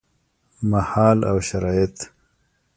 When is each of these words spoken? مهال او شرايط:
مهال 0.71 1.17
او 1.29 1.37
شرايط: 1.49 1.95